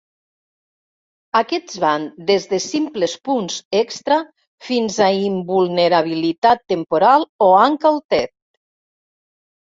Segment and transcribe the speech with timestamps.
[1.39, 4.17] Aquests van des de simples punts extra
[4.69, 8.33] fins a invulnerabilitat temporal o "Uncle Ted".